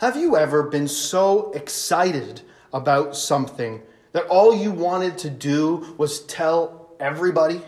Have 0.00 0.16
you 0.16 0.34
ever 0.34 0.62
been 0.62 0.88
so 0.88 1.52
excited 1.52 2.40
about 2.72 3.14
something 3.14 3.82
that 4.12 4.24
all 4.28 4.56
you 4.56 4.70
wanted 4.70 5.18
to 5.18 5.28
do 5.28 5.94
was 5.98 6.20
tell 6.20 6.94
everybody? 6.98 7.60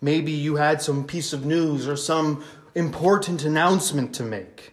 Maybe 0.00 0.32
you 0.32 0.56
had 0.56 0.80
some 0.80 1.04
piece 1.04 1.34
of 1.34 1.44
news 1.44 1.86
or 1.86 1.94
some 1.94 2.42
important 2.74 3.44
announcement 3.44 4.14
to 4.14 4.22
make. 4.22 4.72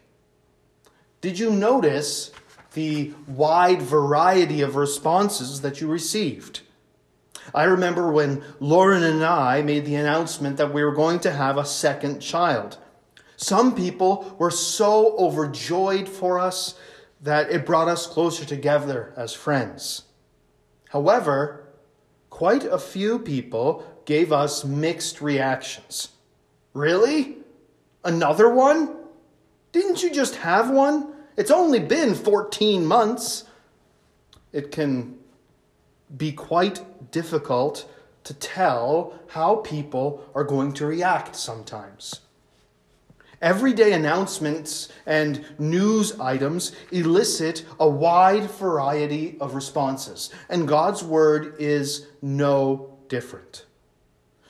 Did 1.19 1.37
you 1.37 1.49
notice 1.51 2.31
the 2.75 3.13
wide 3.27 3.81
variety 3.81 4.61
of 4.61 4.77
responses 4.77 5.59
that 5.59 5.81
you 5.81 5.89
received? 5.89 6.61
I 7.53 7.65
remember 7.65 8.09
when 8.09 8.41
Lauren 8.61 9.03
and 9.03 9.21
I 9.21 9.61
made 9.63 9.83
the 9.83 9.95
announcement 9.95 10.55
that 10.55 10.73
we 10.73 10.81
were 10.81 10.95
going 10.95 11.19
to 11.19 11.31
have 11.31 11.57
a 11.57 11.65
second 11.65 12.21
child. 12.21 12.77
Some 13.39 13.73
people 13.73 14.35
were 14.37 14.51
so 14.51 15.17
overjoyed 15.17 16.09
for 16.09 16.39
us 16.39 16.75
that 17.21 17.49
it 17.49 17.65
brought 17.65 17.87
us 17.87 18.05
closer 18.05 18.43
together 18.43 19.13
as 19.15 19.33
friends. 19.33 20.03
However, 20.89 21.69
quite 22.29 22.65
a 22.65 22.77
few 22.77 23.17
people 23.17 23.85
gave 24.03 24.33
us 24.33 24.65
mixed 24.65 25.21
reactions. 25.21 26.09
Really? 26.73 27.37
Another 28.03 28.53
one? 28.53 28.97
Didn't 29.71 30.03
you 30.03 30.11
just 30.11 30.35
have 30.35 30.69
one? 30.69 31.13
It's 31.37 31.51
only 31.51 31.79
been 31.79 32.15
14 32.15 32.85
months. 32.85 33.45
It 34.51 34.69
can 34.69 35.17
be 36.17 36.33
quite 36.33 37.11
difficult 37.11 37.89
to 38.25 38.33
tell 38.33 39.13
how 39.27 39.55
people 39.55 40.25
are 40.35 40.43
going 40.43 40.73
to 40.73 40.85
react 40.85 41.37
sometimes. 41.37 42.19
Everyday 43.41 43.93
announcements 43.93 44.89
and 45.05 45.45
news 45.57 46.19
items 46.19 46.73
elicit 46.91 47.63
a 47.79 47.87
wide 47.87 48.51
variety 48.51 49.37
of 49.39 49.55
responses, 49.55 50.29
and 50.49 50.67
God's 50.67 51.03
Word 51.03 51.55
is 51.57 52.07
no 52.21 52.97
different. 53.07 53.65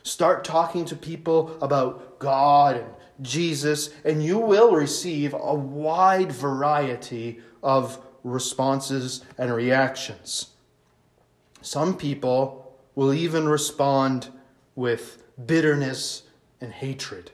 Start 0.02 0.44
talking 0.44 0.86
to 0.86 0.96
people 0.96 1.56
about 1.62 2.18
God 2.18 2.78
and 2.78 2.90
Jesus, 3.22 3.92
and 4.04 4.24
you 4.24 4.40
will 4.40 4.72
receive 4.72 5.34
a 5.34 5.54
wide 5.54 6.32
variety 6.32 7.42
of 7.62 8.00
responses 8.24 9.24
and 9.38 9.54
reactions. 9.54 10.48
Some 11.62 11.96
people 11.96 12.76
will 12.96 13.14
even 13.14 13.48
respond 13.48 14.30
with 14.76 15.22
bitterness 15.46 16.24
and 16.60 16.74
hatred. 16.74 17.32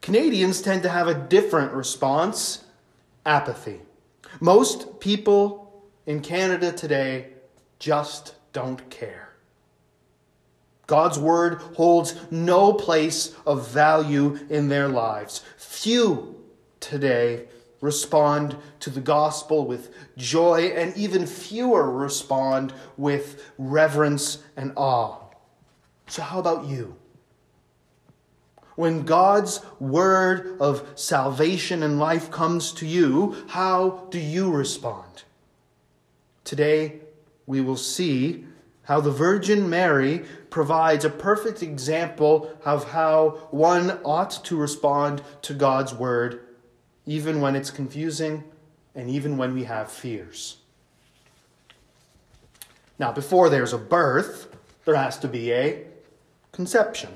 Canadians 0.00 0.62
tend 0.62 0.82
to 0.82 0.88
have 0.88 1.08
a 1.08 1.14
different 1.14 1.72
response 1.72 2.64
apathy. 3.26 3.80
Most 4.40 5.00
people 5.00 5.84
in 6.06 6.20
Canada 6.20 6.72
today 6.72 7.28
just 7.78 8.34
don't 8.52 8.88
care. 8.90 9.30
God's 10.86 11.18
word 11.18 11.62
holds 11.76 12.16
no 12.32 12.72
place 12.72 13.34
of 13.46 13.68
value 13.68 14.38
in 14.48 14.68
their 14.68 14.88
lives. 14.88 15.44
Few 15.56 16.36
today 16.80 17.46
respond 17.80 18.56
to 18.80 18.90
the 18.90 19.00
gospel 19.00 19.66
with 19.66 19.94
joy, 20.16 20.72
and 20.74 20.96
even 20.96 21.26
fewer 21.26 21.90
respond 21.90 22.72
with 22.96 23.52
reverence 23.58 24.42
and 24.56 24.72
awe. 24.76 25.18
So, 26.08 26.22
how 26.22 26.40
about 26.40 26.66
you? 26.66 26.96
When 28.80 29.02
God's 29.02 29.60
word 29.78 30.56
of 30.58 30.88
salvation 30.94 31.82
and 31.82 31.98
life 31.98 32.30
comes 32.30 32.72
to 32.72 32.86
you, 32.86 33.36
how 33.48 34.06
do 34.08 34.18
you 34.18 34.50
respond? 34.50 35.24
Today, 36.44 37.00
we 37.44 37.60
will 37.60 37.76
see 37.76 38.46
how 38.84 39.02
the 39.02 39.10
Virgin 39.10 39.68
Mary 39.68 40.24
provides 40.48 41.04
a 41.04 41.10
perfect 41.10 41.62
example 41.62 42.50
of 42.64 42.92
how 42.92 43.48
one 43.50 44.00
ought 44.02 44.42
to 44.44 44.56
respond 44.56 45.20
to 45.42 45.52
God's 45.52 45.92
word, 45.92 46.40
even 47.04 47.42
when 47.42 47.56
it's 47.56 47.70
confusing 47.70 48.44
and 48.94 49.10
even 49.10 49.36
when 49.36 49.52
we 49.52 49.64
have 49.64 49.92
fears. 49.92 50.56
Now, 52.98 53.12
before 53.12 53.50
there's 53.50 53.74
a 53.74 53.78
birth, 53.78 54.56
there 54.86 54.96
has 54.96 55.18
to 55.18 55.28
be 55.28 55.52
a 55.52 55.84
conception. 56.50 57.10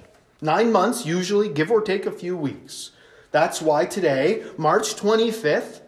Nine 0.45 0.73
months, 0.73 1.07
usually, 1.07 1.49
give 1.49 1.71
or 1.71 1.81
take 1.81 2.05
a 2.05 2.13
few 2.13 2.37
weeks. 2.37 2.91
That's 3.31 3.63
why 3.63 3.87
today, 3.87 4.45
March 4.59 4.95
25th, 4.95 5.81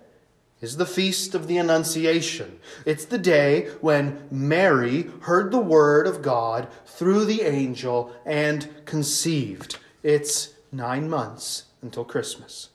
is 0.62 0.78
the 0.78 0.86
feast 0.86 1.34
of 1.34 1.46
the 1.46 1.58
Annunciation. 1.58 2.58
It's 2.86 3.04
the 3.04 3.18
day 3.18 3.68
when 3.82 4.26
Mary 4.30 5.10
heard 5.20 5.50
the 5.50 5.58
word 5.58 6.06
of 6.06 6.22
God 6.22 6.68
through 6.86 7.26
the 7.26 7.42
angel 7.42 8.16
and 8.24 8.66
conceived. 8.86 9.78
It's 10.02 10.54
nine 10.72 11.10
months 11.10 11.64
until 11.82 12.06
Christmas. 12.06 12.70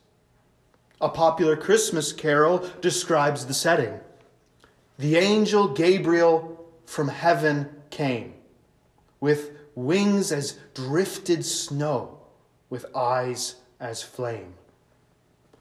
A 1.02 1.10
popular 1.10 1.58
Christmas 1.58 2.14
carol 2.14 2.60
describes 2.82 3.48
the 3.48 3.56
setting. 3.56 4.00
The 5.00 5.18
angel 5.18 5.68
Gabriel 5.68 6.64
from 6.86 7.08
heaven 7.08 7.72
came 7.90 8.36
with 9.20 9.61
wings 9.86 10.32
as 10.32 10.60
drifted 10.74 11.46
snow, 11.46 12.20
with 12.70 12.86
eyes 12.96 13.56
as 13.80 14.02
flame. 14.02 14.54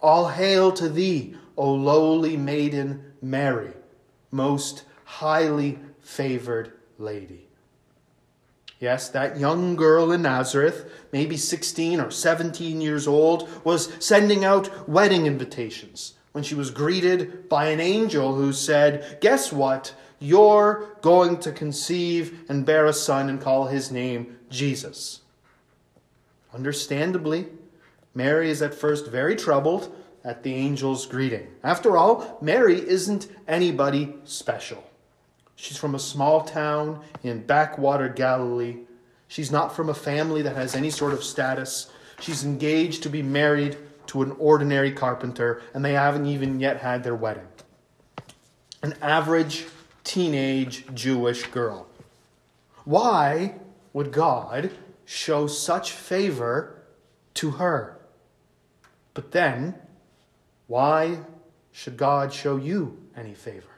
All 0.01 0.29
hail 0.29 0.73
to 0.73 0.89
thee, 0.89 1.35
O 1.57 1.73
lowly 1.73 2.37
maiden 2.37 3.13
Mary, 3.21 3.73
most 4.31 4.85
highly 5.05 5.79
favored 6.01 6.73
lady. 6.99 7.49
Yes, 8.79 9.11
that 9.11 9.39
young 9.39 9.77
girl 9.77 10.11
in 10.11 10.23
Nazareth, 10.23 10.91
maybe 11.13 11.37
16 11.37 12.01
or 12.01 12.11
17 12.11 12.81
years 12.81 13.07
old, 13.07 13.47
was 13.63 13.93
sending 13.99 14.43
out 14.43 14.89
wedding 14.89 15.27
invitations 15.27 16.15
when 16.33 16.43
she 16.43 16.55
was 16.55 16.71
greeted 16.71 17.49
by 17.49 17.67
an 17.67 17.81
angel 17.81 18.35
who 18.35 18.55
said, 18.55 19.19
Guess 19.21 19.53
what? 19.53 19.95
You're 20.21 20.97
going 21.01 21.39
to 21.41 21.51
conceive 21.51 22.45
and 22.49 22.67
bear 22.67 22.87
a 22.87 22.93
son 22.93 23.31
and 23.31 23.41
call 23.41 23.67
his 23.67 23.91
name 23.91 24.39
Jesus. 24.51 25.21
Understandably, 26.53 27.47
Mary 28.15 28.51
is 28.51 28.61
at 28.61 28.75
first 28.75 29.07
very 29.07 29.35
troubled 29.35 29.95
at 30.23 30.43
the 30.43 30.55
angel's 30.55 31.07
greeting. 31.07 31.49
After 31.65 31.97
all, 31.97 32.39
Mary 32.43 32.87
isn't 32.87 33.29
anybody 33.49 34.15
special. 34.25 34.85
She's 35.57 35.79
from 35.79 35.95
a 35.95 35.99
small 35.99 36.43
town 36.43 37.03
in 37.23 37.47
backwater 37.47 38.09
Galilee. 38.09 38.79
She's 39.29 39.51
not 39.51 39.75
from 39.75 39.89
a 39.89 39.95
family 39.95 40.43
that 40.43 40.57
has 40.57 40.75
any 40.75 40.91
sort 40.91 41.15
of 41.15 41.25
status. 41.25 41.91
She's 42.21 42.45
engaged 42.45 43.03
to 43.05 43.09
be 43.09 43.23
married 43.23 43.79
to 44.09 44.23
an 44.23 44.33
ordinary 44.39 44.93
carpenter, 44.93 45.63
and 45.73 45.85
they 45.85 45.93
haven't 45.93 46.27
even 46.27 46.61
yet 46.61 46.79
had 46.79 47.05
their 47.05 47.15
wedding. 47.15 47.47
An 48.83 48.95
average 49.01 49.67
teenage 50.11 50.85
Jewish 50.93 51.47
girl. 51.47 51.87
Why 52.85 53.55
would 53.93 54.11
God 54.11 54.73
show 55.05 55.47
such 55.47 55.93
favor 55.93 56.83
to 57.35 57.53
her? 57.53 57.97
But 59.15 59.31
then, 59.31 59.77
why 60.67 61.21
should 61.71 61.97
God 61.97 62.33
show 62.33 62.57
you 62.57 62.99
any 63.17 63.35
favor? 63.35 63.69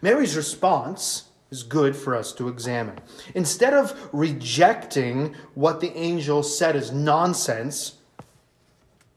Mary's 0.00 0.36
response 0.36 1.24
is 1.50 1.62
good 1.62 1.94
for 1.94 2.16
us 2.16 2.32
to 2.32 2.48
examine. 2.48 3.00
Instead 3.34 3.74
of 3.74 4.08
rejecting 4.10 5.34
what 5.54 5.80
the 5.80 5.94
angel 5.94 6.42
said 6.42 6.76
as 6.76 6.90
nonsense, 6.90 7.96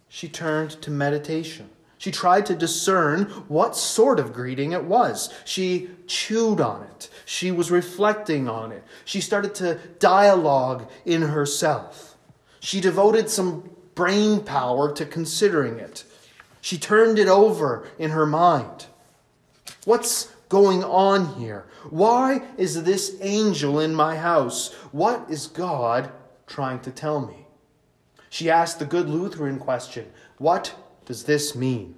she 0.09 0.27
turned 0.27 0.71
to 0.81 0.92
meditation. 0.92 1.69
She 1.98 2.12
tried 2.12 2.46
to 2.48 2.56
discern 2.56 3.26
what 3.48 3.76
sort 3.76 4.20
of 4.20 4.34
greeting 4.34 4.72
it 4.72 4.84
was. 4.84 5.34
She 5.46 5.90
chewed 6.06 6.62
on 6.62 6.84
it. 6.84 7.10
She 7.26 7.52
was 7.52 7.72
reflecting 7.72 8.48
on 8.48 8.72
it. 8.72 8.84
She 9.04 9.20
started 9.20 9.56
to 9.56 9.80
dialogue 10.00 10.90
in 11.06 11.24
herself. 11.24 12.16
She 12.60 12.82
devoted 12.82 13.30
some 13.30 13.70
brain 13.96 14.42
power 14.42 14.94
to 14.94 15.06
considering 15.06 15.80
it. 15.80 16.04
She 16.62 16.78
turned 16.78 17.18
it 17.18 17.28
over 17.28 17.88
in 17.98 18.12
her 18.12 18.26
mind. 18.26 18.86
What's 19.86 20.32
going 20.50 20.84
on 20.84 21.36
here? 21.36 21.66
Why 21.90 22.42
is 22.58 22.84
this 22.84 23.18
angel 23.22 23.80
in 23.80 23.96
my 23.96 24.18
house? 24.18 24.74
What 24.92 25.26
is 25.30 25.48
God 25.48 26.12
trying 26.46 26.80
to 26.82 26.92
tell 26.92 27.26
me? 27.26 27.48
She 28.30 28.50
asked 28.50 28.80
the 28.80 28.86
good 28.86 29.10
Lutheran 29.10 29.60
question 29.60 30.12
What 30.38 30.76
does 31.07 31.24
this 31.24 31.56
mean? 31.56 31.95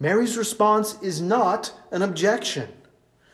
Mary's 0.00 0.38
response 0.38 1.00
is 1.02 1.20
not 1.20 1.72
an 1.92 2.02
objection. 2.02 2.68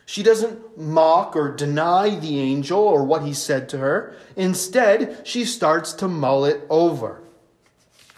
She 0.05 0.21
doesn't 0.21 0.77
mock 0.77 1.35
or 1.35 1.51
deny 1.51 2.19
the 2.19 2.39
angel 2.39 2.79
or 2.79 3.03
what 3.03 3.23
he 3.23 3.33
said 3.33 3.69
to 3.69 3.77
her. 3.77 4.15
Instead, 4.35 5.25
she 5.25 5.45
starts 5.45 5.93
to 5.93 6.07
mull 6.07 6.45
it 6.45 6.61
over. 6.69 7.23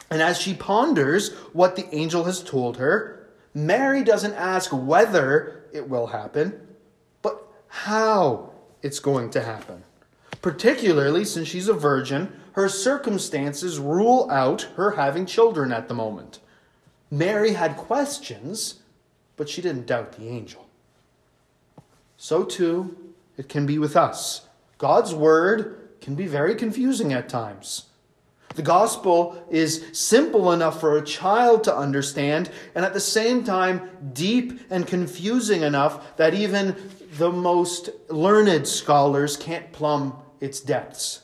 And 0.09 0.21
as 0.21 0.39
she 0.39 0.53
ponders 0.53 1.33
what 1.53 1.75
the 1.75 1.93
angel 1.95 2.23
has 2.23 2.41
told 2.41 2.77
her, 2.77 3.29
Mary 3.53 4.03
doesn't 4.03 4.33
ask 4.33 4.71
whether 4.71 5.65
it 5.71 5.87
will 5.87 6.07
happen, 6.07 6.67
but 7.21 7.41
how 7.67 8.53
it's 8.81 8.99
going 8.99 9.29
to 9.31 9.41
happen. 9.41 9.83
Particularly 10.41 11.25
since 11.25 11.47
she's 11.47 11.67
a 11.67 11.73
virgin, 11.73 12.31
her 12.53 12.69
circumstances 12.69 13.79
rule 13.79 14.29
out 14.31 14.63
her 14.75 14.91
having 14.91 15.25
children 15.25 15.71
at 15.71 15.87
the 15.87 15.93
moment. 15.93 16.39
Mary 17.09 17.53
had 17.53 17.77
questions, 17.77 18.81
but 19.35 19.47
she 19.47 19.61
didn't 19.61 19.87
doubt 19.87 20.13
the 20.13 20.27
angel. 20.27 20.67
So 22.17 22.43
too, 22.43 23.13
it 23.37 23.47
can 23.47 23.65
be 23.65 23.77
with 23.77 23.95
us. 23.95 24.47
God's 24.77 25.13
word 25.13 25.89
can 26.01 26.15
be 26.15 26.27
very 26.27 26.55
confusing 26.55 27.13
at 27.13 27.29
times. 27.29 27.85
The 28.55 28.63
gospel 28.63 29.45
is 29.51 29.85
simple 29.93 30.51
enough 30.51 30.79
for 30.79 30.97
a 30.97 31.05
child 31.05 31.63
to 31.65 31.75
understand, 31.75 32.49
and 32.73 32.83
at 32.83 32.93
the 32.93 32.99
same 32.99 33.43
time, 33.43 33.89
deep 34.13 34.59
and 34.71 34.87
confusing 34.87 35.61
enough 35.61 36.17
that 36.17 36.33
even 36.33 36.75
the 37.17 37.31
most 37.31 37.89
learned 38.09 38.67
scholars 38.67 39.37
can't 39.37 39.71
plumb 39.71 40.19
its 40.39 40.59
depths. 40.59 41.23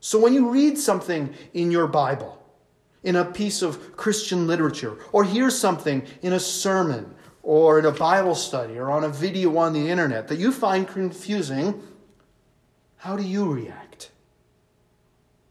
So 0.00 0.18
when 0.18 0.32
you 0.32 0.50
read 0.50 0.78
something 0.78 1.34
in 1.54 1.70
your 1.70 1.86
Bible, 1.86 2.42
in 3.02 3.16
a 3.16 3.24
piece 3.24 3.62
of 3.62 3.96
Christian 3.96 4.46
literature, 4.46 4.98
or 5.12 5.24
hear 5.24 5.50
something 5.50 6.06
in 6.22 6.32
a 6.32 6.40
sermon, 6.40 7.14
or 7.42 7.78
in 7.78 7.86
a 7.86 7.92
Bible 7.92 8.34
study, 8.34 8.78
or 8.78 8.90
on 8.90 9.04
a 9.04 9.08
video 9.08 9.56
on 9.56 9.72
the 9.72 9.88
internet 9.88 10.28
that 10.28 10.38
you 10.38 10.52
find 10.52 10.86
confusing, 10.86 11.82
how 12.96 13.16
do 13.16 13.22
you 13.22 13.50
react? 13.50 14.10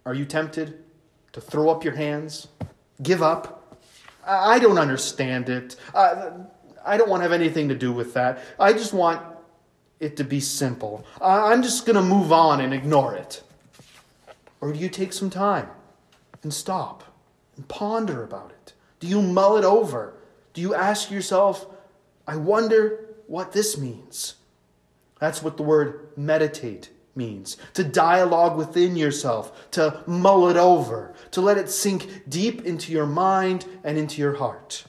Are 0.05 0.13
you 0.13 0.25
tempted 0.25 0.83
to 1.33 1.41
throw 1.41 1.69
up 1.69 1.83
your 1.83 1.95
hands? 1.95 2.47
Give 3.01 3.21
up? 3.21 3.77
I 4.25 4.59
don't 4.59 4.77
understand 4.77 5.49
it. 5.49 5.77
I 5.93 6.97
don't 6.97 7.09
want 7.09 7.21
to 7.21 7.23
have 7.23 7.33
anything 7.33 7.69
to 7.69 7.75
do 7.75 7.91
with 7.91 8.13
that. 8.13 8.43
I 8.59 8.73
just 8.73 8.93
want 8.93 9.21
it 9.99 10.17
to 10.17 10.23
be 10.23 10.39
simple. 10.39 11.05
I'm 11.21 11.63
just 11.63 11.85
going 11.85 11.95
to 11.95 12.01
move 12.01 12.31
on 12.31 12.61
and 12.61 12.73
ignore 12.73 13.15
it. 13.15 13.43
Or 14.61 14.71
do 14.71 14.79
you 14.79 14.89
take 14.89 15.13
some 15.13 15.29
time 15.29 15.69
and 16.43 16.53
stop 16.53 17.03
and 17.55 17.67
ponder 17.67 18.23
about 18.23 18.51
it? 18.51 18.73
Do 18.99 19.07
you 19.07 19.21
mull 19.21 19.57
it 19.57 19.63
over? 19.63 20.15
Do 20.53 20.61
you 20.61 20.73
ask 20.73 21.11
yourself, 21.11 21.65
I 22.27 22.35
wonder 22.35 23.05
what 23.27 23.51
this 23.51 23.77
means? 23.77 24.35
That's 25.19 25.41
what 25.41 25.57
the 25.57 25.63
word 25.63 26.09
meditate 26.15 26.91
means 27.15 27.57
to 27.73 27.83
dialogue 27.83 28.55
within 28.55 28.95
yourself, 28.95 29.71
to 29.71 30.03
mull 30.05 30.49
it 30.49 30.57
over, 30.57 31.15
to 31.31 31.41
let 31.41 31.57
it 31.57 31.69
sink 31.69 32.29
deep 32.29 32.63
into 32.65 32.91
your 32.91 33.07
mind 33.07 33.65
and 33.83 33.97
into 33.97 34.21
your 34.21 34.35
heart. 34.35 34.85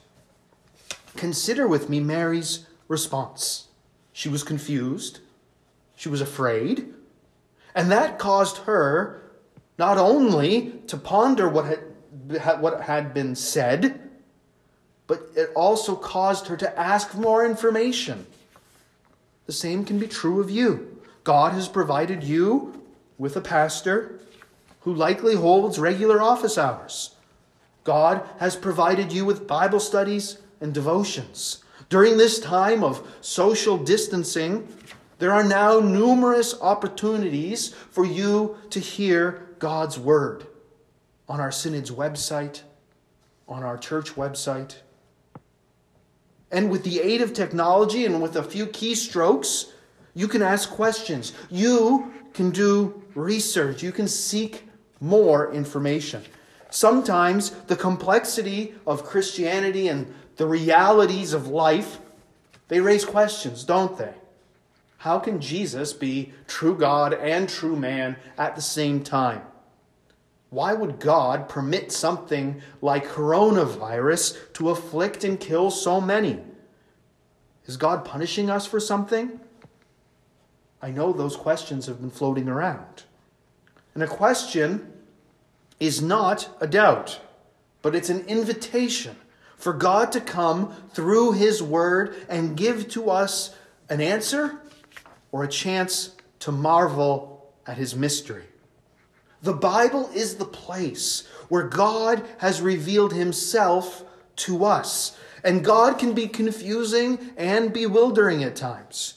Consider 1.15 1.67
with 1.67 1.89
me 1.89 1.99
Mary's 1.99 2.67
response. 2.87 3.68
She 4.19 4.27
was 4.27 4.43
confused, 4.43 5.21
she 5.95 6.09
was 6.09 6.19
afraid, 6.19 6.93
and 7.73 7.89
that 7.89 8.19
caused 8.19 8.57
her 8.57 9.31
not 9.77 9.97
only 9.97 10.73
to 10.87 10.97
ponder 10.97 11.47
what 11.47 11.63
had, 11.63 12.59
what 12.59 12.81
had 12.81 13.13
been 13.13 13.33
said, 13.33 14.09
but 15.07 15.29
it 15.37 15.51
also 15.55 15.95
caused 15.95 16.47
her 16.47 16.57
to 16.57 16.77
ask 16.77 17.11
for 17.11 17.17
more 17.19 17.45
information. 17.45 18.27
The 19.45 19.53
same 19.53 19.85
can 19.85 19.99
be 19.99 20.07
true 20.07 20.41
of 20.41 20.51
you. 20.51 21.01
God 21.23 21.53
has 21.53 21.69
provided 21.69 22.21
you 22.21 22.83
with 23.17 23.37
a 23.37 23.41
pastor 23.55 24.19
who 24.81 24.93
likely 24.93 25.35
holds 25.35 25.79
regular 25.79 26.21
office 26.21 26.57
hours. 26.57 27.15
God 27.85 28.27
has 28.39 28.57
provided 28.57 29.13
you 29.13 29.23
with 29.23 29.47
Bible 29.47 29.79
studies 29.79 30.39
and 30.59 30.73
devotions. 30.73 31.63
During 31.89 32.17
this 32.17 32.39
time 32.39 32.83
of 32.83 33.05
social 33.21 33.77
distancing, 33.77 34.67
there 35.17 35.33
are 35.33 35.43
now 35.43 35.79
numerous 35.79 36.55
opportunities 36.61 37.73
for 37.91 38.05
you 38.05 38.57
to 38.69 38.79
hear 38.79 39.47
God's 39.57 39.99
word 39.99 40.45
on 41.27 41.39
our 41.39 41.51
synod's 41.51 41.91
website, 41.91 42.61
on 43.47 43.63
our 43.63 43.77
church 43.77 44.15
website. 44.15 44.75
And 46.51 46.69
with 46.69 46.83
the 46.83 47.01
aid 47.01 47.21
of 47.21 47.33
technology 47.33 48.05
and 48.05 48.21
with 48.21 48.35
a 48.35 48.43
few 48.43 48.67
keystrokes, 48.67 49.71
you 50.13 50.27
can 50.27 50.41
ask 50.41 50.69
questions. 50.69 51.33
You 51.49 52.13
can 52.33 52.51
do 52.51 53.03
research. 53.15 53.83
You 53.83 53.91
can 53.91 54.07
seek 54.07 54.67
more 55.01 55.51
information. 55.53 56.23
Sometimes 56.69 57.51
the 57.67 57.75
complexity 57.75 58.75
of 58.85 59.03
Christianity 59.03 59.87
and 59.87 60.13
the 60.39 60.47
realities 60.47 61.33
of 61.33 61.49
life, 61.49 61.99
they 62.69 62.79
raise 62.79 63.03
questions, 63.03 63.65
don't 63.65 63.97
they? 63.97 64.13
How 64.99 65.19
can 65.19 65.41
Jesus 65.41 65.91
be 65.91 66.31
true 66.47 66.77
God 66.77 67.13
and 67.13 67.49
true 67.49 67.75
man 67.75 68.15
at 68.37 68.55
the 68.55 68.61
same 68.61 69.03
time? 69.03 69.41
Why 70.49 70.73
would 70.73 70.97
God 70.97 71.49
permit 71.49 71.91
something 71.91 72.61
like 72.81 73.05
coronavirus 73.05 74.53
to 74.53 74.69
afflict 74.69 75.25
and 75.25 75.37
kill 75.37 75.71
so 75.71 75.99
many? 75.99 76.39
Is 77.65 77.75
God 77.75 78.05
punishing 78.05 78.49
us 78.49 78.65
for 78.65 78.79
something? 78.79 79.41
I 80.81 80.89
know 80.89 81.11
those 81.11 81.35
questions 81.35 81.85
have 81.87 81.99
been 81.99 82.09
floating 82.09 82.47
around. 82.47 83.03
And 83.93 84.01
a 84.01 84.07
question 84.07 84.93
is 85.81 86.01
not 86.01 86.47
a 86.61 86.67
doubt, 86.67 87.19
but 87.81 87.93
it's 87.93 88.09
an 88.09 88.25
invitation 88.25 89.17
for 89.59 89.73
God 89.73 90.11
to 90.13 90.21
come 90.21 90.73
through 90.93 91.33
His 91.33 91.61
Word 91.61 92.15
and 92.27 92.57
give 92.57 92.87
to 92.89 93.11
us 93.11 93.53
an 93.89 94.01
answer 94.01 94.59
or 95.31 95.43
a 95.43 95.47
chance 95.47 96.15
to 96.39 96.51
marvel 96.51 97.53
at 97.67 97.77
His 97.77 97.95
mystery. 97.95 98.45
The 99.43 99.53
Bible 99.53 100.09
is 100.15 100.35
the 100.35 100.45
place 100.45 101.27
where 101.49 101.67
God 101.67 102.25
has 102.39 102.61
revealed 102.61 103.13
Himself 103.13 104.03
to 104.37 104.65
us. 104.65 105.17
And 105.43 105.63
God 105.63 105.99
can 105.99 106.13
be 106.13 106.27
confusing 106.27 107.31
and 107.37 107.71
bewildering 107.71 108.43
at 108.43 108.55
times. 108.55 109.15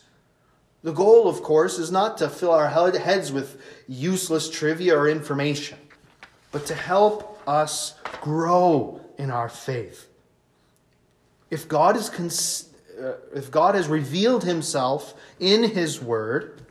The 0.83 0.93
goal, 0.93 1.29
of 1.29 1.43
course, 1.43 1.79
is 1.79 1.93
not 1.93 2.19
to 2.19 2.29
fill 2.29 2.53
our 2.53 2.69
heads 2.69 3.33
with 3.33 3.61
useless 3.89 4.51
trivia 4.51 4.97
or 4.97 5.09
information, 5.09 5.79
but 6.51 6.67
to 6.67 6.75
help 6.75 7.41
us 7.47 7.95
grow 8.21 9.01
in 9.19 9.31
our 9.31 9.49
faith. 9.49 10.09
If 11.53 11.69
God, 11.69 11.99
is 11.99 12.09
cons- 12.09 12.71
uh, 12.99 13.13
if 13.35 13.51
God 13.51 13.75
has 13.75 13.87
revealed 13.87 14.43
himself 14.43 15.13
in 15.39 15.65
his 15.65 16.01
word, 16.01 16.63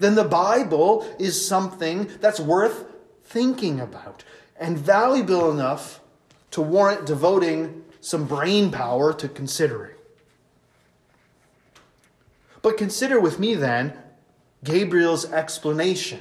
then 0.00 0.16
the 0.16 0.24
Bible 0.24 1.06
is 1.20 1.46
something 1.46 2.10
that's 2.20 2.40
worth 2.40 2.84
thinking 3.22 3.78
about 3.78 4.24
and 4.58 4.76
valuable 4.76 5.52
enough 5.52 6.00
to 6.50 6.60
warrant 6.60 7.06
devoting 7.06 7.84
some 8.00 8.26
brain 8.26 8.72
power 8.72 9.12
to 9.12 9.28
considering. 9.28 9.94
But 12.60 12.76
consider 12.76 13.20
with 13.20 13.38
me 13.38 13.54
then 13.54 13.96
Gabriel's 14.64 15.30
explanation. 15.30 16.20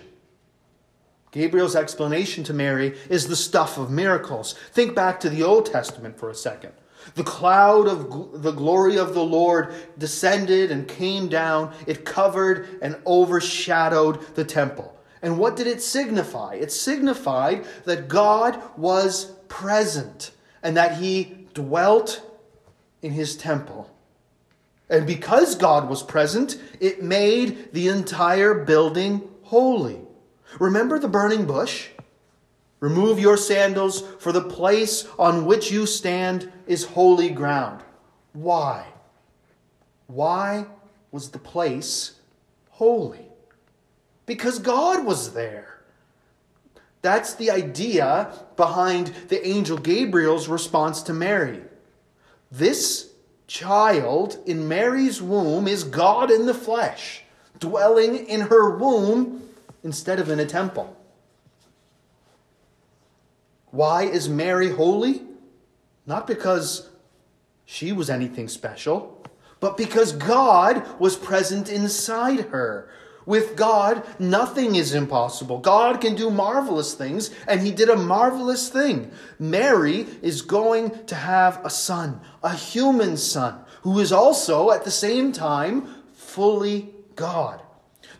Gabriel's 1.32 1.76
explanation 1.76 2.44
to 2.44 2.54
Mary 2.54 2.96
is 3.10 3.28
the 3.28 3.36
stuff 3.36 3.80
of 3.80 3.90
miracles. 3.90 4.54
Think 4.72 4.94
back 4.94 5.20
to 5.22 5.32
the 5.32 5.42
Old 5.42 5.66
Testament 5.66 6.20
for 6.20 6.30
a 6.30 6.36
second. 6.36 6.74
The 7.16 7.24
cloud 7.24 7.88
of 7.88 8.10
gl- 8.10 8.42
the 8.42 8.52
glory 8.52 8.98
of 8.98 9.14
the 9.14 9.24
Lord 9.24 9.74
descended 9.98 10.72
and 10.72 10.88
came 10.88 11.28
down. 11.28 11.74
It 11.88 12.06
covered 12.06 12.80
and 12.82 12.98
overshadowed 13.06 14.36
the 14.36 14.46
temple. 14.46 14.98
And 15.22 15.40
what 15.40 15.56
did 15.56 15.68
it 15.68 15.82
signify? 15.82 16.56
It 16.56 16.72
signified 16.72 17.66
that 17.86 18.08
God 18.08 18.62
was 18.78 19.32
present 19.48 20.32
and 20.62 20.76
that 20.76 20.98
he 20.98 21.48
dwelt 21.54 22.22
in 23.02 23.12
his 23.12 23.36
temple. 23.36 23.90
And 24.90 25.08
because 25.08 25.56
God 25.56 25.90
was 25.90 26.04
present, 26.04 26.60
it 26.80 27.02
made 27.02 27.72
the 27.74 27.88
entire 27.88 28.54
building 28.54 29.30
holy. 29.44 30.00
Remember 30.60 31.00
the 31.00 31.08
burning 31.08 31.46
bush? 31.46 31.88
Remove 32.84 33.18
your 33.18 33.38
sandals, 33.38 34.04
for 34.20 34.34
the 34.34 34.42
place 34.42 35.08
on 35.18 35.46
which 35.46 35.72
you 35.72 35.86
stand 35.86 36.52
is 36.68 36.84
holy 36.84 37.30
ground. 37.30 37.82
Why? 38.34 38.86
Why 40.08 40.66
was 41.10 41.30
the 41.30 41.40
place 41.40 42.20
holy? 42.72 43.30
Because 44.26 44.60
God 44.60 45.06
was 45.06 45.32
there. 45.32 45.80
That's 47.02 47.34
the 47.36 47.52
idea 47.52 48.34
behind 48.58 49.14
the 49.30 49.48
angel 49.48 49.78
Gabriel's 49.78 50.50
response 50.50 51.04
to 51.04 51.14
Mary. 51.14 51.62
This 52.52 53.14
child 53.48 54.40
in 54.46 54.68
Mary's 54.68 55.22
womb 55.22 55.70
is 55.70 55.86
God 55.86 56.30
in 56.30 56.48
the 56.48 56.54
flesh, 56.54 57.22
dwelling 57.58 58.28
in 58.28 58.42
her 58.42 58.76
womb 58.76 59.48
instead 59.86 60.20
of 60.20 60.30
in 60.30 60.42
a 60.42 60.46
temple. 60.46 60.98
Why 63.74 64.04
is 64.04 64.30
Mary 64.30 64.70
holy? 64.70 65.24
Not 66.06 66.28
because 66.28 66.92
she 67.66 67.92
was 67.92 68.08
anything 68.08 68.48
special, 68.48 69.26
but 69.60 69.78
because 69.78 70.12
God 70.12 71.00
was 71.00 71.16
present 71.16 71.72
inside 71.72 72.42
her. 72.52 72.88
With 73.26 73.56
God, 73.56 74.06
nothing 74.20 74.76
is 74.76 74.94
impossible. 74.94 75.58
God 75.58 76.02
can 76.02 76.14
do 76.14 76.30
marvelous 76.30 76.94
things, 76.94 77.32
and 77.48 77.62
He 77.62 77.72
did 77.72 77.90
a 77.90 77.96
marvelous 77.96 78.70
thing. 78.70 79.10
Mary 79.40 80.06
is 80.22 80.44
going 80.44 81.06
to 81.06 81.16
have 81.16 81.60
a 81.66 81.70
son, 81.72 82.22
a 82.44 82.54
human 82.54 83.18
son, 83.18 83.60
who 83.82 84.00
is 84.00 84.12
also 84.12 84.70
at 84.70 84.84
the 84.84 84.92
same 84.92 85.32
time 85.32 85.88
fully 86.14 86.92
God. 87.16 87.60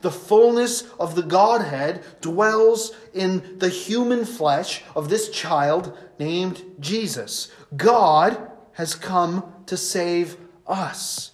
The 0.04 0.12
fullness 0.12 0.84
of 1.00 1.16
the 1.16 1.24
Godhead 1.24 2.04
dwells 2.20 2.92
in 3.14 3.58
the 3.58 3.70
human 3.70 4.26
flesh 4.26 4.84
of 4.98 5.08
this 5.08 5.30
child 5.30 5.98
named 6.20 6.62
Jesus. 6.82 7.50
God 7.78 8.52
has 8.74 8.96
come 8.96 9.54
to 9.66 9.78
save 9.78 10.36
us. 10.68 11.32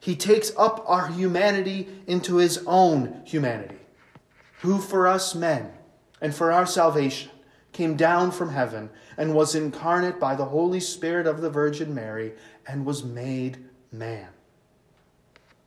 He 0.00 0.16
takes 0.16 0.50
up 0.56 0.82
our 0.88 1.06
humanity 1.06 1.88
into 2.08 2.38
his 2.38 2.64
own 2.66 3.22
humanity, 3.24 3.78
who 4.62 4.80
for 4.80 5.06
us 5.06 5.36
men 5.36 5.70
and 6.20 6.34
for 6.34 6.50
our 6.50 6.66
salvation 6.66 7.30
came 7.72 7.94
down 7.94 8.32
from 8.32 8.50
heaven 8.50 8.90
and 9.16 9.36
was 9.36 9.54
incarnate 9.54 10.18
by 10.18 10.34
the 10.34 10.46
Holy 10.46 10.80
Spirit 10.80 11.28
of 11.28 11.42
the 11.42 11.50
Virgin 11.50 11.94
Mary 11.94 12.32
and 12.66 12.84
was 12.84 13.04
made 13.04 13.64
man. 13.92 14.30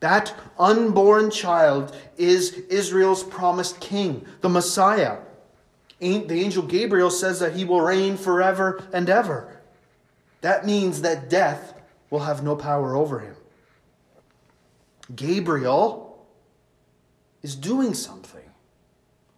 That 0.04 0.36
unborn 0.60 1.32
child 1.32 1.96
is 2.18 2.52
Israel's 2.70 3.24
promised 3.24 3.80
king, 3.80 4.26
the 4.42 4.50
Messiah. 4.50 5.20
The 6.02 6.42
angel 6.44 6.64
Gabriel 6.64 7.10
says 7.10 7.40
that 7.40 7.56
he 7.56 7.64
will 7.64 7.80
reign 7.80 8.18
forever 8.18 8.86
and 8.92 9.10
ever. 9.10 9.62
That 10.42 10.66
means 10.66 11.04
that 11.04 11.30
death 11.30 11.74
will 12.10 12.20
have 12.20 12.44
no 12.44 12.54
power 12.54 12.98
over 12.98 13.20
him. 13.20 13.38
Gabriel 15.16 16.28
is 17.42 17.56
doing 17.56 17.94
something. 17.94 18.50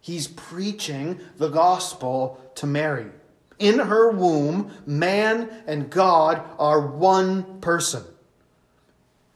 He's 0.00 0.26
preaching 0.26 1.20
the 1.38 1.48
gospel 1.48 2.40
to 2.56 2.66
Mary. 2.66 3.06
In 3.60 3.78
her 3.78 4.10
womb, 4.10 4.72
man 4.84 5.48
and 5.68 5.90
God 5.90 6.42
are 6.58 6.88
one 6.88 7.60
person. 7.60 8.02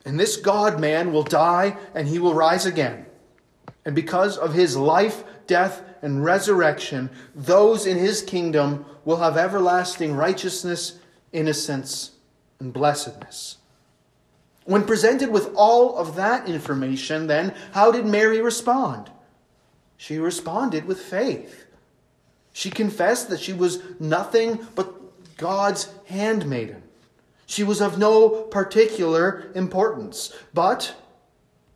And 0.04 0.18
this 0.18 0.36
God 0.36 0.80
man 0.80 1.12
will 1.12 1.22
die 1.22 1.76
and 1.94 2.08
he 2.08 2.18
will 2.18 2.34
rise 2.34 2.66
again. 2.66 3.06
And 3.84 3.94
because 3.94 4.36
of 4.36 4.54
his 4.54 4.76
life, 4.76 5.24
death, 5.46 5.82
and 6.02 6.24
resurrection, 6.24 7.10
those 7.34 7.86
in 7.86 7.98
his 7.98 8.22
kingdom 8.22 8.84
will 9.04 9.18
have 9.18 9.36
everlasting 9.36 10.14
righteousness, 10.14 10.98
innocence, 11.32 12.12
and 12.58 12.72
blessedness. 12.72 13.58
When 14.64 14.84
presented 14.84 15.30
with 15.30 15.52
all 15.54 15.96
of 15.96 16.16
that 16.16 16.48
information, 16.48 17.26
then, 17.26 17.54
how 17.72 17.90
did 17.90 18.06
Mary 18.06 18.40
respond? 18.40 19.10
She 19.96 20.18
responded 20.18 20.84
with 20.84 21.00
faith. 21.00 21.66
She 22.52 22.70
confessed 22.70 23.28
that 23.30 23.40
she 23.40 23.52
was 23.52 23.80
nothing 23.98 24.66
but 24.74 25.36
God's 25.36 25.92
handmaiden. 26.06 26.82
She 27.50 27.64
was 27.64 27.80
of 27.80 27.98
no 27.98 28.28
particular 28.28 29.50
importance. 29.56 30.32
But 30.54 30.94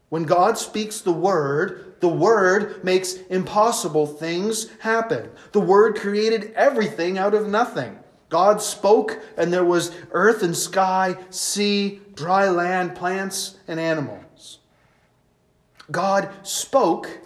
when 0.09 0.23
God 0.23 0.57
speaks 0.57 1.01
the 1.01 1.11
word, 1.11 1.97
the 1.99 2.07
word 2.07 2.85
makes 2.85 3.15
impossible 3.29 4.07
things 4.07 4.71
happen. 4.79 5.31
The 5.51 5.59
word 5.59 5.97
created 5.97 6.53
everything 6.53 7.19
out 7.19 7.35
of 7.35 7.49
nothing. 7.49 7.99
God 8.29 8.63
spoke, 8.63 9.21
and 9.37 9.53
there 9.53 9.65
was 9.65 9.91
earth 10.13 10.45
and 10.45 10.57
sky, 10.57 11.17
sea, 11.31 12.01
dry 12.15 12.49
land, 12.49 12.95
plants, 12.95 13.57
and 13.67 13.81
animals. 13.81 14.61
God 15.91 16.31
spoke 16.45 17.19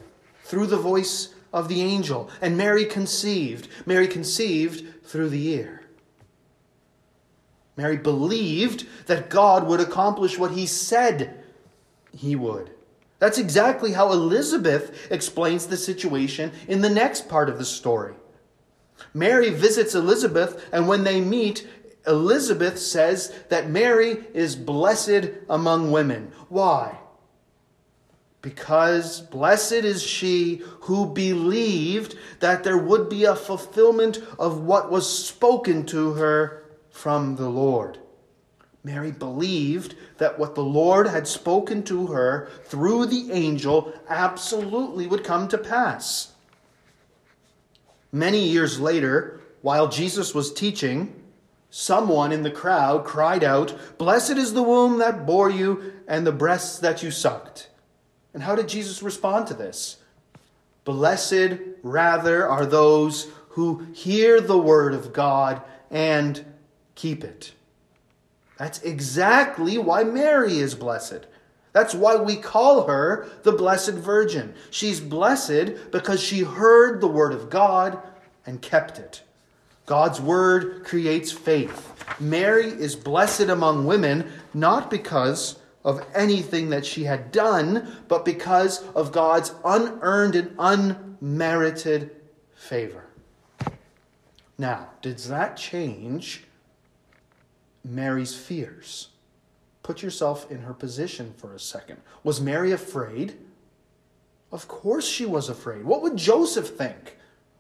through 0.45 0.69
the 0.69 0.79
voice 0.79 1.35
of 1.53 1.69
the 1.69 1.83
angel, 1.83 2.31
and 2.41 2.57
Mary 2.57 2.87
conceived. 2.87 3.69
Mary 3.85 4.09
conceived 4.09 5.05
through 5.05 5.29
the 5.29 5.49
ear. 5.49 5.83
Mary 7.79 7.97
believed 7.97 8.85
that 9.07 9.31
God 9.31 9.69
would 9.69 9.79
accomplish 9.79 10.37
what 10.37 10.51
he 10.51 10.67
said 10.67 11.45
he 12.13 12.35
would. 12.35 12.73
That's 13.21 13.39
exactly 13.39 13.93
how 13.93 14.11
Elizabeth 14.11 15.07
explains 15.13 15.67
the 15.67 15.77
situation 15.77 16.51
in 16.67 16.81
the 16.81 16.91
next 16.91 17.29
part 17.29 17.49
of 17.49 17.57
the 17.57 17.65
story. 17.65 18.15
Mary 19.15 19.51
visits 19.51 19.95
Elizabeth, 19.95 20.69
and 20.73 20.89
when 20.89 21.05
they 21.05 21.21
meet, 21.21 21.69
Elizabeth 22.05 22.81
says 22.81 23.33
that 23.49 23.71
Mary 23.71 24.25
is 24.35 24.57
blessed 24.57 25.31
among 25.49 25.93
women. 25.93 26.33
Why? 26.49 26.99
Because 28.43 29.21
blessed 29.21 29.73
is 29.85 30.03
she 30.03 30.63
who 30.81 31.07
believed 31.07 32.17
that 32.41 32.65
there 32.65 32.79
would 32.79 33.09
be 33.09 33.25
a 33.25 33.37
fulfillment 33.37 34.19
of 34.37 34.63
what 34.63 34.91
was 34.91 35.09
spoken 35.09 35.87
to 35.87 36.15
her 36.15 36.65
from 36.99 37.37
the 37.37 37.49
Lord. 37.49 37.99
Mary 38.83 39.13
believed 39.13 39.95
that 40.19 40.37
what 40.37 40.57
the 40.57 40.65
Lord 40.65 41.07
had 41.07 41.29
spoken 41.29 41.85
to 41.85 42.09
her 42.09 42.51
through 42.65 43.07
the 43.07 43.31
angel 43.31 43.93
absolutely 44.09 45.07
would 45.07 45.23
come 45.23 45.47
to 45.49 45.59
pass. 45.59 46.33
Many 48.11 48.41
years 48.41 48.81
later, 48.81 49.41
while 49.63 49.87
Jesus 49.87 50.35
was 50.35 50.53
teaching, 50.53 51.15
someone 51.71 52.33
in 52.33 52.43
the 52.43 52.51
crowd 52.51 53.05
cried 53.05 53.45
out, 53.45 53.79
Blessed 53.97 54.33
is 54.37 54.53
the 54.53 54.63
womb 54.63 54.99
that 54.99 55.25
bore 55.25 55.51
you 55.51 55.93
and 56.09 56.27
the 56.27 56.33
breasts 56.33 56.81
that 56.81 57.03
you 57.03 57.13
sucked. 57.13 57.69
And 58.35 58.43
how 58.43 58.57
did 58.57 58.69
Jesus 58.69 59.05
respond 59.05 59.47
to 59.49 59.55
this? 59.55 59.99
Blessed 60.85 61.59
rather 61.83 62.49
are 62.49 62.67
those 62.67 63.29
who 63.51 63.87
hear 63.93 64.41
the 64.41 64.59
word 64.59 64.95
of 64.95 65.13
God 65.13 65.63
and 65.91 66.45
keep 66.99 67.23
it. 67.23 67.53
That's 68.57 68.83
exactly 68.83 69.79
why 69.79 70.03
Mary 70.03 70.59
is 70.59 70.75
blessed. 70.75 71.27
That's 71.73 71.95
why 71.95 72.17
we 72.17 72.35
call 72.35 72.89
her 72.89 73.29
the 73.45 73.53
Blessed 73.53 73.93
Virgin. 73.93 74.53
She's 74.71 74.99
blessed 74.99 75.93
because 75.93 76.21
she 76.21 76.41
heard 76.41 77.01
the 77.01 77.07
Word 77.07 77.33
of 77.33 77.51
God 77.51 78.03
and 78.45 78.61
kept 78.61 78.99
it. 78.99 79.23
God's 79.87 80.21
Word 80.21 80.85
creates 80.85 81.31
faith. 81.31 81.95
Mary 82.19 82.67
is 82.67 82.97
blessed 82.97 83.49
among 83.49 83.87
women 83.87 84.29
not 84.53 84.91
because 84.91 85.61
of 85.85 86.05
anything 86.17 86.71
that 86.71 86.85
she 86.85 87.05
had 87.05 87.31
done, 87.31 87.97
but 88.09 88.25
because 88.25 88.83
of 88.89 89.13
God's 89.13 89.55
unearned 89.65 90.35
and 90.35 90.57
unmerited 90.59 92.11
favor. 92.57 93.05
Now, 94.59 94.89
does 95.01 95.29
that 95.29 95.57
change 95.57 96.43
Mary's 97.85 98.35
fears. 98.35 99.09
Put 99.83 100.03
yourself 100.03 100.51
in 100.51 100.63
her 100.63 100.75
position 100.75 101.33
for 101.37 101.55
a 101.55 101.61
second. 101.61 102.01
Was 102.23 102.41
Mary 102.41 102.73
afraid? 102.73 103.39
Of 104.53 104.69
course 104.69 105.07
she 105.07 105.25
was 105.25 105.49
afraid. 105.49 105.85
What 105.85 106.03
would 106.03 106.17
Joseph 106.17 106.69
think? 106.69 107.17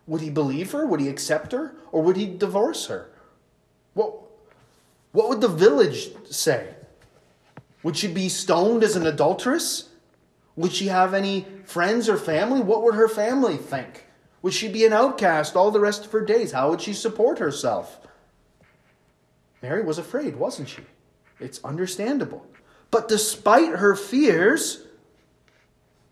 Would 0.06 0.20
he 0.20 0.30
believe 0.30 0.72
her? 0.72 0.86
Would 0.86 1.00
he 1.00 1.08
accept 1.08 1.52
her? 1.52 1.74
Or 1.92 2.02
would 2.02 2.16
he 2.16 2.26
divorce 2.26 2.86
her? 2.86 3.10
What, 3.94 4.14
what 5.12 5.28
would 5.28 5.40
the 5.40 5.48
village 5.48 6.10
say? 6.30 6.74
Would 7.82 7.96
she 7.96 8.08
be 8.08 8.28
stoned 8.28 8.82
as 8.82 8.96
an 8.96 9.06
adulteress? 9.06 9.90
Would 10.56 10.72
she 10.72 10.88
have 10.88 11.14
any 11.14 11.46
friends 11.64 12.08
or 12.08 12.16
family? 12.16 12.60
What 12.60 12.82
would 12.82 12.94
her 12.94 13.08
family 13.08 13.56
think? 13.56 14.06
Would 14.42 14.54
she 14.54 14.68
be 14.68 14.84
an 14.84 14.92
outcast 14.92 15.56
all 15.56 15.70
the 15.70 15.80
rest 15.80 16.04
of 16.04 16.12
her 16.12 16.20
days? 16.20 16.52
How 16.52 16.70
would 16.70 16.80
she 16.80 16.92
support 16.92 17.38
herself? 17.38 18.00
Mary 19.62 19.82
was 19.82 19.98
afraid, 19.98 20.36
wasn't 20.36 20.68
she? 20.68 20.82
It's 21.40 21.62
understandable. 21.64 22.46
But 22.90 23.08
despite 23.08 23.76
her 23.76 23.94
fears, 23.94 24.84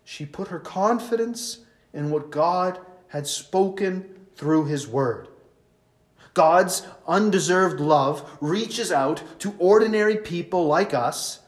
she 0.03 0.25
put 0.25 0.49
her 0.49 0.59
confidence 0.59 1.59
in 1.93 2.09
what 2.09 2.29
God 2.29 2.79
had 3.07 3.27
spoken 3.27 4.09
through 4.35 4.65
his 4.65 4.87
word. 4.87 5.27
God's 6.33 6.85
undeserved 7.07 7.79
love 7.79 8.29
reaches 8.41 8.91
out 8.91 9.23
to 9.39 9.55
ordinary 9.57 10.17
people 10.17 10.67
like 10.67 10.93
us 10.93 11.39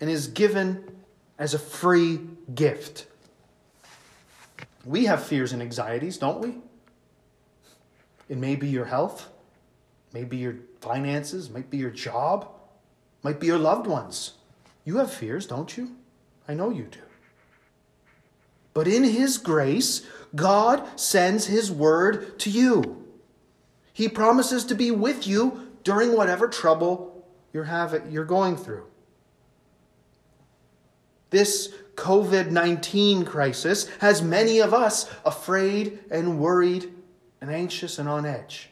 and 0.00 0.08
is 0.08 0.28
given 0.28 1.02
as 1.38 1.54
a 1.54 1.58
free 1.58 2.20
gift. 2.54 3.06
We 4.84 5.06
have 5.06 5.24
fears 5.24 5.52
and 5.52 5.60
anxieties, 5.60 6.18
don't 6.18 6.40
we? 6.40 6.58
It 8.28 8.38
may 8.38 8.54
be 8.54 8.68
your 8.68 8.84
health, 8.84 9.28
maybe 10.12 10.36
your 10.36 10.56
finances, 10.80 11.50
might 11.50 11.70
be 11.70 11.78
your 11.78 11.90
job, 11.90 12.48
might 13.22 13.40
be 13.40 13.46
your 13.46 13.58
loved 13.58 13.86
ones. 13.86 14.34
You 14.84 14.96
have 14.98 15.12
fears, 15.12 15.46
don't 15.46 15.76
you? 15.76 15.96
I 16.48 16.54
know 16.54 16.70
you 16.70 16.84
do. 16.84 17.00
But 18.72 18.88
in 18.88 19.04
His 19.04 19.38
grace, 19.38 20.06
God 20.34 20.98
sends 20.98 21.46
His 21.46 21.70
word 21.70 22.38
to 22.40 22.50
you. 22.50 23.04
He 23.92 24.08
promises 24.08 24.64
to 24.64 24.74
be 24.74 24.90
with 24.90 25.26
you 25.26 25.68
during 25.84 26.16
whatever 26.16 26.48
trouble 26.48 27.26
you're, 27.52 27.64
having, 27.64 28.10
you're 28.10 28.24
going 28.24 28.56
through. 28.56 28.86
This 31.30 31.72
COVID 31.94 32.50
19 32.50 33.24
crisis 33.24 33.88
has 34.00 34.22
many 34.22 34.58
of 34.60 34.72
us 34.72 35.10
afraid 35.24 35.98
and 36.10 36.40
worried 36.40 36.92
and 37.40 37.50
anxious 37.50 37.98
and 37.98 38.08
on 38.08 38.26
edge. 38.26 38.69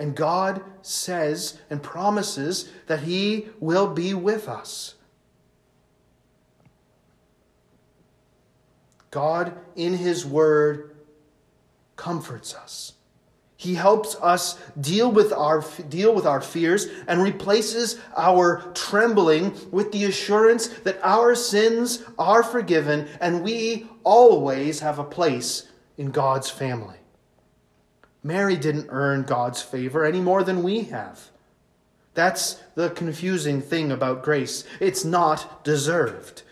And 0.00 0.16
God 0.16 0.62
says 0.80 1.60
and 1.68 1.82
promises 1.82 2.70
that 2.86 3.00
He 3.00 3.48
will 3.60 3.86
be 3.86 4.14
with 4.14 4.48
us. 4.48 4.94
God, 9.10 9.52
in 9.76 9.92
His 9.92 10.24
Word, 10.24 10.96
comforts 11.96 12.54
us. 12.54 12.94
He 13.58 13.74
helps 13.74 14.16
us 14.22 14.58
deal 14.80 15.12
with 15.12 15.34
our 15.34 15.62
deal 15.90 16.14
with 16.14 16.24
our 16.24 16.40
fears 16.40 16.86
and 17.06 17.22
replaces 17.22 18.00
our 18.16 18.72
trembling 18.72 19.54
with 19.70 19.92
the 19.92 20.06
assurance 20.06 20.68
that 20.68 20.98
our 21.02 21.34
sins 21.34 22.02
are 22.18 22.42
forgiven 22.42 23.06
and 23.20 23.42
we 23.42 23.86
always 24.02 24.80
have 24.80 24.98
a 24.98 25.04
place 25.04 25.68
in 25.98 26.10
God's 26.10 26.48
family. 26.48 26.99
Mary 28.22 28.56
didn't 28.56 28.88
earn 28.90 29.22
God's 29.22 29.62
favor 29.62 30.04
any 30.04 30.20
more 30.20 30.42
than 30.42 30.62
we 30.62 30.84
have. 30.84 31.30
That's 32.14 32.60
the 32.74 32.90
confusing 32.90 33.60
thing 33.60 33.90
about 33.90 34.22
grace. 34.22 34.64
It's 34.78 35.04
not 35.04 35.64
deserved. 35.64 36.42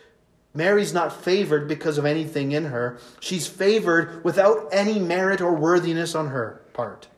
Mary's 0.55 0.95
not 0.95 1.13
favored 1.13 1.69
because 1.69 1.99
of 1.99 2.05
anything 2.05 2.53
in 2.53 2.67
her. 2.67 2.99
She's 3.21 3.47
favored 3.47 4.25
without 4.25 4.69
any 4.73 4.99
merit 4.99 5.41
or 5.41 5.55
worthiness 5.55 6.15
on 6.15 6.29
her 6.29 6.63
part. 6.73 7.09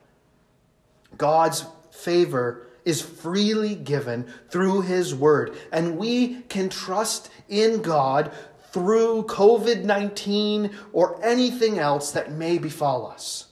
God's 1.17 1.65
favor 1.91 2.67
is 2.85 3.03
freely 3.03 3.75
given 3.75 4.27
through 4.49 4.83
His 4.83 5.15
Word, 5.15 5.57
and 5.71 5.99
we 5.99 6.43
can 6.43 6.69
trust 6.69 7.31
in 7.49 7.83
God 7.83 8.33
through 8.73 9.25
COVID 9.25 9.85
19 9.85 10.71
or 10.93 11.23
anything 11.25 11.79
else 11.79 12.13
that 12.13 12.33
may 12.33 12.59
befall 12.59 13.07
us. 13.07 13.50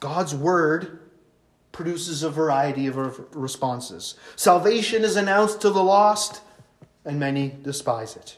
God's 0.00 0.34
Word 0.34 1.00
produces 1.72 2.22
a 2.22 2.30
variety 2.30 2.86
of 2.86 3.34
responses. 3.36 4.14
Salvation 4.36 5.04
is 5.04 5.16
announced 5.16 5.60
to 5.60 5.70
the 5.70 5.82
lost 5.82 6.40
and 7.04 7.18
many 7.18 7.54
despise 7.62 8.16
it. 8.16 8.36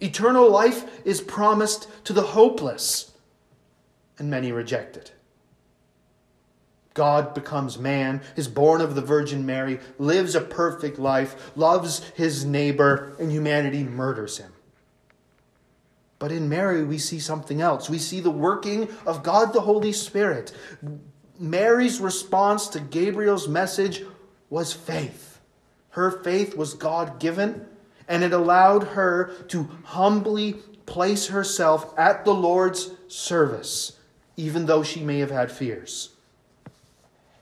Eternal 0.00 0.50
life 0.50 1.04
is 1.04 1.20
promised 1.20 1.88
to 2.04 2.12
the 2.12 2.22
hopeless, 2.22 3.12
and 4.18 4.30
many 4.30 4.52
reject 4.52 4.96
it. 4.96 5.12
God 6.94 7.34
becomes 7.34 7.78
man, 7.78 8.22
is 8.36 8.48
born 8.48 8.80
of 8.80 8.94
the 8.94 9.00
Virgin 9.00 9.46
Mary, 9.46 9.80
lives 9.98 10.34
a 10.34 10.40
perfect 10.40 10.98
life, 10.98 11.52
loves 11.56 12.02
his 12.14 12.44
neighbor, 12.44 13.16
and 13.18 13.30
humanity 13.30 13.82
murders 13.82 14.38
him. 14.38 14.52
But 16.18 16.32
in 16.32 16.48
Mary, 16.48 16.84
we 16.84 16.98
see 16.98 17.20
something 17.20 17.60
else. 17.60 17.88
We 17.88 17.98
see 17.98 18.20
the 18.20 18.30
working 18.30 18.88
of 19.06 19.22
God 19.22 19.52
the 19.52 19.60
Holy 19.60 19.92
Spirit. 19.92 20.52
Mary's 21.38 22.00
response 22.00 22.68
to 22.68 22.80
Gabriel's 22.80 23.46
message 23.46 24.02
was 24.50 24.72
faith. 24.72 25.38
Her 25.90 26.10
faith 26.10 26.56
was 26.56 26.74
God 26.74 27.20
given, 27.20 27.66
and 28.08 28.24
it 28.24 28.32
allowed 28.32 28.82
her 28.82 29.32
to 29.48 29.68
humbly 29.84 30.54
place 30.86 31.28
herself 31.28 31.96
at 31.98 32.24
the 32.24 32.34
Lord's 32.34 32.90
service, 33.06 33.96
even 34.36 34.66
though 34.66 34.82
she 34.82 35.02
may 35.02 35.18
have 35.18 35.30
had 35.30 35.52
fears. 35.52 36.10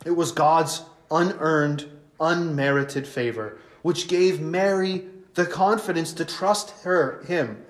It 0.04 0.10
was 0.10 0.32
God's 0.32 0.82
unearned, 1.10 1.86
unmerited 2.20 3.06
favor, 3.06 3.58
which 3.82 4.08
gave 4.08 4.40
Mary 4.40 5.06
the 5.34 5.46
confidence 5.46 6.12
to 6.14 6.24
trust 6.24 6.70
her, 6.82 7.22
him, 7.26 7.64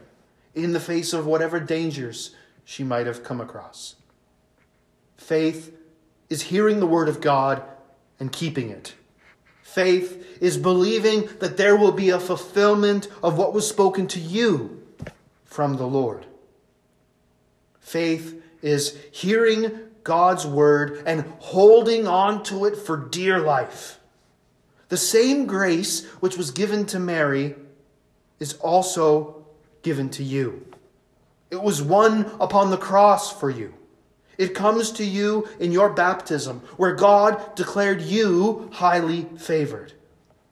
in 0.57 0.73
the 0.73 0.81
face 0.81 1.13
of 1.13 1.27
whatever 1.27 1.61
dangers 1.61 2.35
she 2.65 2.83
might 2.83 3.07
have 3.07 3.23
come 3.23 3.41
across. 3.41 3.95
Faith 5.17 5.77
is 6.29 6.43
hearing 6.43 6.81
the 6.81 6.87
word 6.87 7.09
of 7.09 7.21
God 7.21 7.63
and 8.19 8.33
keeping 8.33 8.71
it. 8.71 8.95
Faith 9.63 10.39
is 10.41 10.57
believing 10.57 11.29
that 11.41 11.59
there 11.59 11.77
will 11.77 11.93
be 11.93 12.11
a 12.11 12.19
fulfillment 12.19 13.09
of 13.23 13.37
what 13.37 13.53
was 13.53 13.69
spoken 13.69 14.07
to 14.09 14.19
you 14.19 14.83
from 15.45 15.77
the 15.77 15.87
Lord. 15.87 16.27
Faith 17.79 18.43
is 18.63 18.97
hearing 19.13 19.79
God's 20.03 20.47
word 20.47 21.03
and 21.07 21.25
holding 21.41 22.07
on 22.07 22.43
to 22.45 22.65
it 22.65 22.77
for 22.77 22.97
dear 22.97 23.39
life. 23.39 24.01
The 24.89 24.97
same 24.97 25.47
grace 25.47 26.05
which 26.21 26.37
was 26.37 26.51
given 26.51 26.87
to 26.87 26.99
Mary 26.99 27.55
is 28.39 28.55
also 28.55 29.36
given 29.87 30.11
to 30.11 30.25
you. 30.25 30.67
It 31.49 31.63
was 31.63 31.81
won 31.81 32.27
upon 32.41 32.71
the 32.71 32.77
cross 32.77 33.33
for 33.33 33.49
you. 33.49 33.73
It 34.37 34.53
comes 34.53 34.91
to 34.93 35.05
you 35.05 35.49
in 35.61 35.71
your 35.71 35.91
baptism, 35.91 36.59
where 36.77 36.97
God 36.97 37.55
declared 37.55 38.03
you 38.03 38.69
highly 38.73 39.27
favored. 39.39 39.93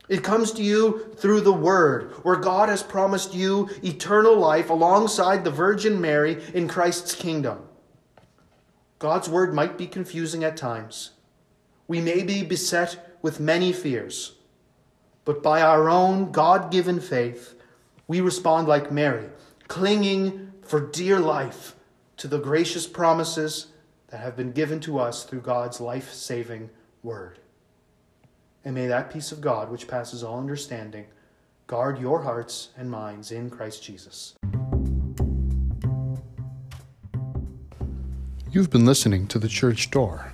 It 0.09 0.23
comes 0.23 0.53
to 0.53 0.63
you 0.63 1.13
through 1.17 1.41
the 1.41 1.53
Word, 1.53 2.13
where 2.23 2.37
God 2.37 2.69
has 2.69 2.85
promised 2.85 3.35
you 3.35 3.69
eternal 3.83 4.37
life 4.37 4.71
alongside 4.71 5.43
the 5.43 5.51
Virgin 5.51 6.01
Mary 6.01 6.41
in 6.55 6.69
Christ's 6.69 7.17
kingdom. 7.17 7.59
God's 9.01 9.29
Word 9.29 9.53
might 9.53 9.77
be 9.77 9.89
confusing 9.89 10.45
at 10.45 10.57
times. 10.57 11.11
We 11.89 12.01
may 12.01 12.23
be 12.23 12.45
beset 12.45 13.19
with 13.21 13.41
many 13.41 13.73
fears, 13.73 14.37
but 15.25 15.43
by 15.43 15.61
our 15.61 15.91
own 15.91 16.31
God 16.31 16.71
given 16.71 17.01
faith, 17.01 17.54
we 18.07 18.21
respond 18.21 18.69
like 18.69 18.93
Mary, 18.93 19.27
clinging 19.69 20.53
for 20.63 20.81
dear 20.81 21.19
life 21.19 21.75
to 22.19 22.29
the 22.29 22.39
gracious 22.39 22.87
promises 22.87 23.69
that 24.09 24.21
have 24.21 24.37
been 24.37 24.53
given 24.53 24.81
to 24.81 24.99
us 24.99 25.25
through 25.25 25.41
God's 25.41 25.81
life 25.81 26.13
saving 26.13 26.71
word. 27.03 27.39
And 28.65 28.75
may 28.75 28.87
that 28.87 29.11
peace 29.11 29.33
of 29.33 29.41
God, 29.41 29.71
which 29.71 29.89
passes 29.89 30.23
all 30.23 30.39
understanding, 30.39 31.07
guard 31.67 31.99
your 31.99 32.23
hearts 32.23 32.71
and 32.77 32.91
minds 32.91 33.31
in 33.33 33.51
Christ 33.51 33.83
Jesus. 33.83 34.35
You've 38.51 38.71
been 38.71 38.87
listening 38.87 39.27
to 39.29 39.39
The 39.39 39.49
Church 39.49 39.91
Door. 39.91 40.33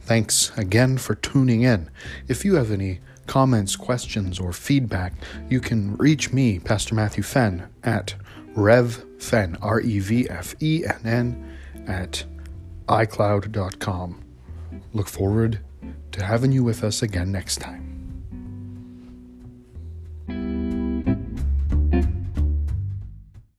Thanks 0.00 0.56
again 0.56 0.98
for 0.98 1.14
tuning 1.14 1.62
in. 1.62 1.90
If 2.26 2.44
you 2.44 2.54
have 2.54 2.70
any 2.70 3.00
comments, 3.26 3.76
questions, 3.76 4.38
or 4.38 4.52
feedback, 4.52 5.14
you 5.48 5.60
can 5.60 5.96
reach 5.96 6.32
me, 6.32 6.58
Pastor 6.58 6.94
Matthew 6.94 7.22
Fenn, 7.22 7.68
at 7.82 8.14
revfenn, 8.54 9.56
R 9.62 9.80
E 9.80 9.98
V 9.98 10.28
F 10.28 10.54
E 10.60 10.84
N 10.86 11.00
N, 11.04 11.58
at 11.86 12.24
iCloud.com. 12.88 14.22
Look 14.92 15.08
forward 15.08 15.60
to 16.12 16.24
having 16.24 16.52
you 16.52 16.62
with 16.62 16.84
us 16.84 17.02
again 17.02 17.32
next 17.32 17.56
time. 17.56 18.01